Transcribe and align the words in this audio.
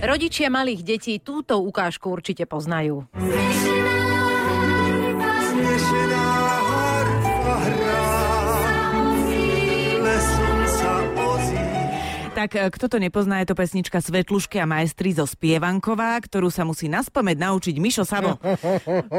Rodičia 0.00 0.48
malých 0.48 0.80
detí 0.80 1.20
túto 1.20 1.60
ukážku 1.60 2.08
určite 2.08 2.48
poznajú. 2.48 3.04
Tak 12.40 12.56
e, 12.56 12.72
kto 12.72 12.88
to 12.88 12.96
nepozná, 12.96 13.44
je 13.44 13.52
to 13.52 13.56
pesnička 13.58 14.00
Svetlušky 14.00 14.56
a 14.56 14.64
majstri 14.64 15.12
zo 15.12 15.28
Spievanková, 15.28 16.16
ktorú 16.24 16.48
sa 16.48 16.64
musí 16.64 16.88
naspamäť 16.88 17.36
naučiť 17.36 17.76
Mišo 17.76 18.08
Sabo. 18.08 18.40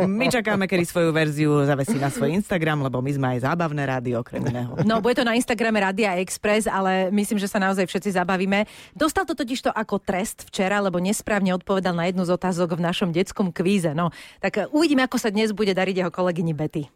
My 0.09 0.25
čakáme, 0.25 0.65
kedy 0.65 0.89
svoju 0.89 1.13
verziu 1.13 1.53
zavesí 1.61 2.01
na 2.01 2.09
svoj 2.09 2.33
Instagram, 2.41 2.81
lebo 2.81 2.97
my 2.97 3.13
sme 3.13 3.27
aj 3.37 3.45
zábavné 3.45 3.85
rádio 3.85 4.25
okrem 4.25 4.41
iného. 4.41 4.73
No, 4.89 5.05
bude 5.05 5.21
to 5.21 5.27
na 5.27 5.37
Instagrame 5.37 5.77
Radia 5.77 6.17
Express, 6.17 6.65
ale 6.65 7.13
myslím, 7.13 7.37
že 7.37 7.45
sa 7.45 7.61
naozaj 7.61 7.85
všetci 7.85 8.17
zabavíme. 8.17 8.65
Dostal 8.97 9.29
to 9.29 9.37
totiž 9.37 9.69
to 9.69 9.71
ako 9.71 10.01
trest 10.01 10.49
včera, 10.49 10.81
lebo 10.81 10.97
nesprávne 10.97 11.53
odpovedal 11.53 11.93
na 11.93 12.09
jednu 12.09 12.25
z 12.25 12.33
otázok 12.33 12.81
v 12.81 12.89
našom 12.89 13.13
detskom 13.13 13.53
kvíze. 13.53 13.93
No, 13.93 14.09
tak 14.41 14.57
e, 14.57 14.65
uvidíme, 14.73 15.05
ako 15.05 15.21
sa 15.21 15.29
dnes 15.29 15.53
bude 15.53 15.77
dariť 15.77 16.01
jeho 16.01 16.09
kolegyni 16.09 16.57
Betty. 16.57 16.89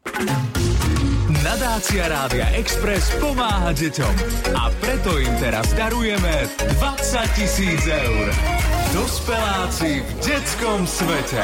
Nadácia 1.26 2.06
Rádia 2.06 2.54
Express 2.54 3.10
pomáha 3.18 3.74
deťom 3.74 4.14
a 4.54 4.70
preto 4.78 5.18
im 5.18 5.34
teraz 5.42 5.66
darujeme 5.74 6.46
20 6.78 7.38
tisíc 7.38 7.82
eur. 7.90 8.30
Dospeláci 8.94 10.06
v 10.06 10.10
detskom 10.22 10.86
svete. 10.86 11.42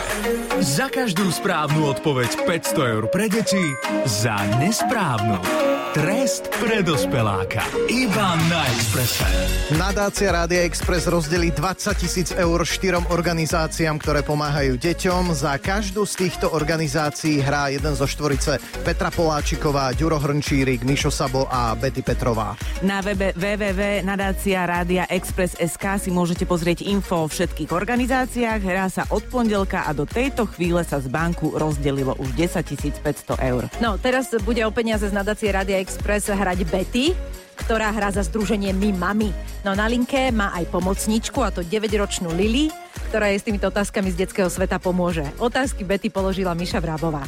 Za 0.62 0.86
každú 0.86 1.34
správnu 1.34 1.98
odpoveď 1.98 2.46
500 2.46 2.94
eur 2.94 3.04
pre 3.10 3.26
deti, 3.26 3.74
za 4.06 4.38
nesprávnu 4.62 5.71
Trest 5.92 6.48
pre 6.56 6.80
dospeláka. 6.88 7.68
Iba 7.92 8.40
na 8.48 8.64
Expresse. 8.72 9.28
Nadácia 9.76 10.32
Rádia 10.32 10.64
Express 10.64 11.04
rozdelí 11.04 11.52
20 11.52 12.00
tisíc 12.00 12.32
eur 12.32 12.64
štyrom 12.64 13.04
organizáciám, 13.12 14.00
ktoré 14.00 14.24
pomáhajú 14.24 14.80
deťom. 14.80 15.36
Za 15.36 15.60
každú 15.60 16.08
z 16.08 16.16
týchto 16.16 16.48
organizácií 16.56 17.44
hrá 17.44 17.76
jeden 17.76 17.92
zo 17.92 18.08
štvorice 18.08 18.64
Petra 18.88 19.12
Poláčiková, 19.12 19.92
Ďuro 19.92 20.16
Hrnčírik, 20.16 20.88
Mišo 20.88 21.12
Sabo 21.12 21.52
a 21.52 21.76
Betty 21.76 22.00
Petrová. 22.00 22.56
Na 22.80 23.04
webe 23.04 23.36
www.nadácia 23.36 24.64
Rádia 24.64 25.12
Express 25.12 25.60
SK 25.60 26.08
si 26.08 26.10
môžete 26.16 26.48
pozrieť 26.48 26.88
info 26.88 27.28
o 27.28 27.28
všetkých 27.28 27.76
organizáciách. 27.76 28.64
Hrá 28.64 28.88
sa 28.88 29.04
od 29.12 29.28
pondelka 29.28 29.84
a 29.84 29.92
do 29.92 30.08
tejto 30.08 30.48
chvíle 30.56 30.88
sa 30.88 31.04
z 31.04 31.12
banku 31.12 31.52
rozdelilo 31.52 32.16
už 32.16 32.32
10 32.40 32.64
500 33.04 33.36
eur. 33.44 33.68
No, 33.84 34.00
teraz 34.00 34.32
bude 34.40 34.64
o 34.64 34.72
peniaze 34.72 35.04
z 35.04 35.12
nadácie 35.12 35.52
Rádia 35.52 35.81
Express 35.82 36.30
hrať 36.30 36.70
Betty, 36.70 37.18
ktorá 37.66 37.90
hrá 37.90 38.14
za 38.14 38.22
združenie 38.22 38.70
My 38.78 38.94
Mami. 38.94 39.34
No 39.66 39.74
na 39.74 39.90
linke 39.90 40.30
má 40.30 40.54
aj 40.54 40.70
pomocničku, 40.70 41.42
a 41.42 41.50
to 41.50 41.66
9-ročnú 41.66 42.30
Lily, 42.34 42.70
ktorá 43.10 43.34
jej 43.34 43.42
s 43.42 43.46
týmito 43.46 43.68
otázkami 43.70 44.14
z 44.14 44.26
detského 44.26 44.50
sveta 44.50 44.78
pomôže. 44.78 45.26
Otázky 45.42 45.82
Betty 45.82 46.14
položila 46.14 46.54
Miša 46.54 46.78
Vrábová. 46.78 47.26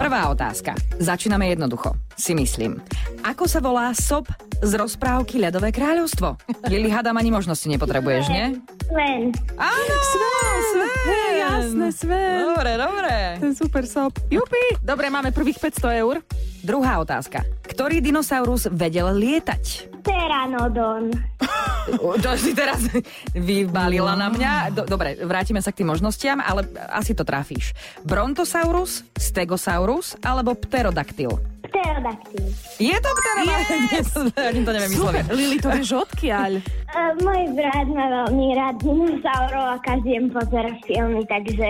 Prvá 0.00 0.32
otázka. 0.32 0.72
Začíname 0.96 1.52
jednoducho, 1.52 1.92
si 2.16 2.32
myslím. 2.32 2.80
Ako 3.20 3.44
sa 3.44 3.60
volá 3.60 3.92
sob 3.92 4.24
z 4.64 4.72
rozprávky 4.72 5.36
Ľadové 5.36 5.76
kráľovstvo? 5.76 6.40
Lili, 6.72 6.88
hádam, 6.88 7.20
ani 7.20 7.28
možnosti 7.28 7.68
nepotrebuješ, 7.68 8.32
nie? 8.32 8.56
Sven. 8.88 9.28
Áno, 9.60 9.94
Sven, 10.08 10.60
Sven. 10.72 10.88
Hej, 11.04 11.34
jasné, 11.36 11.86
Sven. 11.92 12.36
Dobre, 12.48 12.70
dobre. 12.80 13.14
Ten 13.44 13.52
super 13.52 13.84
sop. 13.84 14.16
Jupi, 14.32 14.80
dobre, 14.80 15.12
máme 15.12 15.36
prvých 15.36 15.60
500 15.60 16.00
eur. 16.00 16.24
Druhá 16.60 17.00
otázka. 17.00 17.40
Ktorý 17.64 18.04
dinosaurus 18.04 18.68
vedel 18.68 19.08
lietať? 19.16 19.92
Pteranodon. 20.04 21.12
To 21.98 22.30
si 22.36 22.54
teraz 22.54 22.86
vybalila 23.34 24.14
na 24.14 24.30
mňa. 24.30 24.52
Do, 24.70 24.82
dobre, 24.86 25.16
vrátime 25.18 25.58
sa 25.58 25.74
k 25.74 25.82
tým 25.82 25.90
možnostiam, 25.90 26.38
ale 26.38 26.68
asi 26.92 27.16
to 27.16 27.26
trafíš. 27.26 27.74
Brontosaurus, 28.06 29.02
Stegosaurus 29.16 30.14
alebo 30.22 30.54
Pterodaktyl? 30.54 31.40
Pterodaktyl. 31.70 32.44
Je 32.82 32.96
to 32.98 33.10
Pterodaktyl? 33.14 33.80
Yes! 33.94 34.10
Ani 34.50 34.60
to 34.66 34.70
neviem 34.74 34.90
vysloviť. 34.90 35.24
Lili, 35.30 35.56
to 35.62 35.68
vieš 35.70 35.90
odkiaľ? 36.02 36.52
Uh, 36.90 37.12
môj 37.24 37.42
brat 37.54 37.86
má 37.86 38.04
veľmi 38.10 38.46
rád 38.58 38.76
dinosaurov 38.82 39.66
a 39.72 39.76
každý 39.80 40.18
deň 40.18 40.24
pozera 40.34 40.72
filmy, 40.82 41.22
takže... 41.30 41.68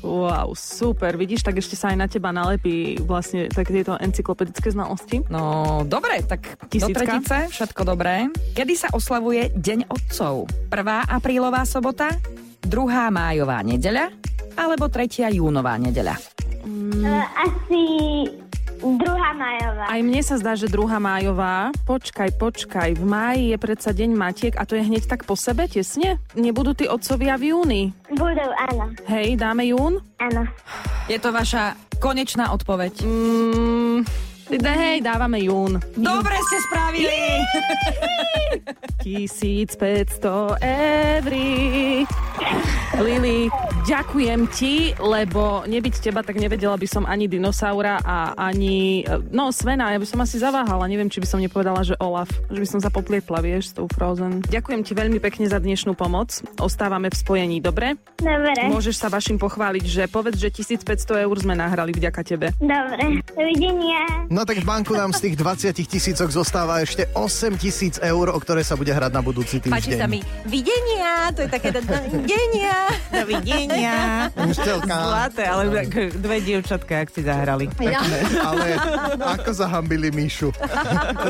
Wow, 0.00 0.56
super. 0.56 1.20
Vidíš, 1.20 1.44
tak 1.44 1.60
ešte 1.60 1.76
sa 1.76 1.92
aj 1.92 1.96
na 2.00 2.06
teba 2.08 2.32
nalepí 2.32 2.96
vlastne 3.04 3.52
tak 3.52 3.68
tieto 3.68 4.00
encyklopedické 4.00 4.72
znalosti. 4.72 5.20
No, 5.28 5.84
dobre, 5.84 6.24
tak 6.24 6.56
Tisícka. 6.72 6.88
do 6.88 6.96
tretice, 6.96 7.36
všetko 7.52 7.82
dobré. 7.84 8.32
Kedy 8.56 8.74
sa 8.74 8.88
oslavuje 8.96 9.52
Deň 9.52 9.92
otcov? 9.92 10.48
1. 10.72 11.12
aprílová 11.12 11.68
sobota, 11.68 12.08
2. 12.64 12.72
májová 13.12 13.60
nedeľa 13.60 14.08
alebo 14.54 14.88
3. 14.88 15.34
júnová 15.34 15.76
nedeľa? 15.76 16.16
Uh, 16.64 17.24
asi 17.36 17.84
majová. 19.34 19.84
Aj 19.90 20.00
mne 20.00 20.22
sa 20.22 20.38
zdá, 20.38 20.54
že 20.54 20.70
druhá 20.70 21.02
májová. 21.02 21.74
Počkaj, 21.84 22.38
počkaj. 22.38 22.96
V 22.96 23.04
máji 23.04 23.52
je 23.52 23.58
predsa 23.58 23.90
deň 23.92 24.10
matiek 24.14 24.54
a 24.56 24.64
to 24.64 24.78
je 24.78 24.86
hneď 24.86 25.10
tak 25.10 25.26
po 25.26 25.36
sebe, 25.36 25.66
tesne? 25.68 26.22
Nebudú 26.38 26.72
tí 26.72 26.86
otcovia 26.88 27.36
v 27.36 27.52
júni? 27.52 27.82
Budú, 28.08 28.46
áno. 28.70 28.94
Hej, 29.10 29.36
dáme 29.36 29.68
jún? 29.68 30.00
Áno. 30.22 30.46
Je 31.10 31.18
to 31.20 31.34
vaša 31.34 31.76
konečná 32.00 32.54
odpoveď. 32.54 33.04
Mm, 33.04 34.06
hej, 34.54 35.02
dávame 35.02 35.42
jún. 35.44 35.82
Dobre 35.98 36.36
ste 36.48 36.58
spravili! 36.70 37.44
1500 39.04 40.56
eur. 40.64 41.32
Lili, 42.94 43.50
ďakujem 43.90 44.46
ti, 44.54 44.94
lebo 45.02 45.66
nebyť 45.66 45.94
teba, 45.98 46.22
tak 46.22 46.38
nevedela 46.38 46.78
by 46.78 46.86
som 46.86 47.02
ani 47.02 47.26
dinosaura 47.26 47.98
a 48.00 48.38
ani... 48.38 49.02
No, 49.34 49.50
Svena, 49.50 49.90
ja 49.90 49.98
by 49.98 50.06
som 50.06 50.22
asi 50.22 50.38
zaváhala. 50.38 50.86
Neviem, 50.86 51.10
či 51.10 51.18
by 51.18 51.26
som 51.26 51.42
nepovedala, 51.42 51.82
že 51.82 51.98
Olaf. 51.98 52.30
Že 52.54 52.60
by 52.62 52.68
som 52.70 52.80
sa 52.80 52.94
poplietla, 52.94 53.42
vieš, 53.42 53.74
s 53.74 53.76
tou 53.76 53.90
Frozen. 53.90 54.46
Ďakujem 54.46 54.80
ti 54.86 54.94
veľmi 54.94 55.18
pekne 55.18 55.50
za 55.50 55.58
dnešnú 55.58 55.98
pomoc. 55.98 56.38
Ostávame 56.62 57.10
v 57.10 57.16
spojení, 57.18 57.58
dobre? 57.58 57.98
Dobre. 58.22 58.70
Môžeš 58.70 59.02
sa 59.02 59.10
vašim 59.10 59.42
pochváliť, 59.42 59.84
že 59.84 60.02
povedz, 60.06 60.38
že 60.38 60.54
1500 60.54 61.26
eur 61.26 61.34
sme 61.34 61.58
nahrali 61.58 61.90
vďaka 61.90 62.22
tebe. 62.22 62.54
Dobre. 62.62 63.26
Dovidenia. 63.34 64.30
No 64.30 64.46
tak 64.46 64.62
v 64.62 64.66
banku 64.70 64.94
nám 64.94 65.10
z 65.10 65.28
tých 65.28 65.36
20 65.42 65.74
tisícok 65.74 66.30
zostáva 66.30 66.78
ešte 66.78 67.10
8 67.12 67.58
tisíc 67.58 67.98
eur, 67.98 68.30
o 68.30 68.38
ktoré 68.38 68.62
sa 68.62 68.78
bude 68.78 68.94
hrať 68.94 69.10
na 69.10 69.20
budúci 69.20 69.58
týždeň. 69.58 69.74
Páči 69.74 69.98
sa 69.98 70.06
mi 70.06 70.22
videnia, 70.46 71.34
to 71.34 71.42
je 71.42 71.50
také 71.50 71.74
videnia. 72.34 72.76
Dovidenia. 73.14 73.96
Štelka. 74.50 74.96
Zlaté, 75.06 75.44
ale 75.46 75.86
dve 76.10 76.36
dievčatka, 76.42 77.06
ak 77.06 77.08
si 77.14 77.22
zahrali. 77.22 77.70
Ja. 77.78 78.02
Ale 78.42 78.74
ako 79.38 79.50
zahambili 79.54 80.10
Mišu? 80.10 80.50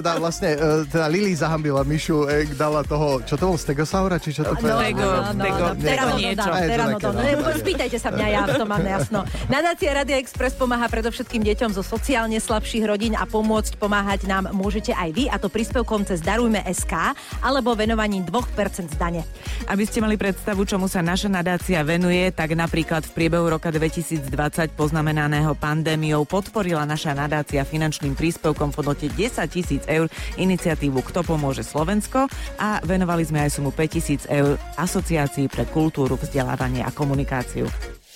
teda 0.01 0.17
vlastne, 0.17 0.57
e, 0.57 0.89
teda 0.89 1.07
Lili 1.13 1.37
zahambila 1.37 1.85
Mišu, 1.85 2.27
e, 2.27 2.49
dala 2.57 2.81
toho, 2.83 3.21
čo 3.23 3.37
to 3.37 3.53
bol, 3.53 3.59
Stegosaura, 3.61 4.17
či 4.17 4.33
čo 4.33 4.43
to 4.43 4.57
No, 4.65 4.81
Tego, 4.81 5.05
no, 5.37 5.45
tego, 5.45 5.65
tego 5.77 6.05
Pteranodon, 6.17 7.15
niečo. 7.21 7.61
Spýtajte 7.61 7.99
sa 8.01 8.09
mňa, 8.09 8.27
ja 8.33 8.43
v 8.49 8.55
tom 8.57 8.69
mám 8.71 8.85
jasno. 8.85 9.21
Nadácia 9.53 9.93
Radia 9.93 10.17
Express 10.17 10.57
pomáha 10.57 10.89
predovšetkým 10.89 11.45
deťom 11.45 11.71
zo 11.77 11.85
sociálne 11.85 12.41
slabších 12.41 12.85
rodín 12.89 13.13
a 13.13 13.29
pomôcť 13.29 13.77
pomáhať 13.77 14.25
nám 14.25 14.51
môžete 14.57 14.97
aj 14.97 15.11
vy, 15.13 15.25
a 15.29 15.37
to 15.37 15.53
príspevkom 15.53 16.09
cez 16.09 16.25
Darujme 16.25 16.65
SK 16.65 17.13
alebo 17.45 17.77
venovaním 17.77 18.25
2% 18.25 18.89
z 18.89 18.97
dane. 18.97 19.23
Aby 19.69 19.85
ste 19.85 20.01
mali 20.01 20.17
predstavu, 20.17 20.65
čomu 20.65 20.84
sa 20.87 21.01
naša 21.01 21.33
nadácia 21.33 21.81
venuje, 21.83 22.31
tak 22.31 22.53
napríklad 22.53 23.03
v 23.09 23.15
priebehu 23.17 23.49
roka 23.49 23.73
2020 23.73 24.29
poznamenaného 24.77 25.57
pandémiou 25.57 26.29
podporila 26.29 26.85
naša 26.85 27.17
nadácia 27.17 27.65
finančným 27.65 28.13
príspevkom 28.13 28.71
v 28.73 28.77
hodnote 28.81 29.07
10 29.09 29.45
tisíc 29.49 29.83
eur 29.89 30.07
iniciatívu 30.37 31.01
Kto 31.01 31.25
pomôže 31.25 31.65
Slovensko 31.65 32.29
a 32.61 32.79
venovali 32.85 33.25
sme 33.25 33.45
aj 33.49 33.57
sumu 33.57 33.73
5 33.73 33.95
tisíc 33.97 34.23
eur 34.29 34.61
Asociácii 34.77 35.49
pre 35.49 35.65
kultúru, 35.69 36.21
vzdelávanie 36.21 36.85
a 36.85 36.93
komunikáciu. 36.93 37.65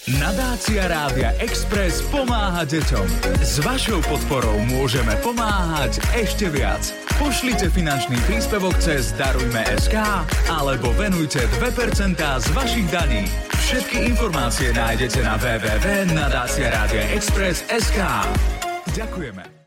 Nadácia 0.06 0.87
Rádia 0.87 1.35
Express 1.43 2.06
pomáha 2.09 2.65
deťom. 2.65 3.05
S 3.43 3.59
vašou 3.61 4.00
podporou 4.06 4.55
môžeme 4.71 5.19
pomáhať 5.21 6.00
ešte 6.17 6.49
viac. 6.49 6.81
Pošlite 7.19 7.69
finančný 7.69 8.17
príspevok 8.25 8.73
cez 8.79 9.12
Darujme.sk 9.19 9.99
alebo 10.49 10.95
venujte 10.95 11.43
2% 11.61 12.15
z 12.15 12.47
vašich 12.55 12.87
daní. 12.95 13.27
Všetky 13.69 14.09
informácie 14.09 14.73
nájdete 14.73 15.21
na 15.21 15.37
www.nadáciaradioexpress.sk 15.37 18.01
Ďakujeme. 18.97 19.57